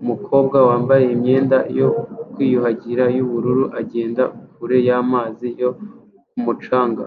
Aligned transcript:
Umukobwa 0.00 0.56
wambaye 0.68 1.04
imyenda 1.14 1.58
yo 1.78 1.88
kwiyuhagira 2.32 3.04
yubururu 3.16 3.64
agenda 3.80 4.22
kure 4.54 4.78
y'amazi 4.88 5.46
yo 5.60 5.70
ku 6.28 6.36
mucanga 6.44 7.04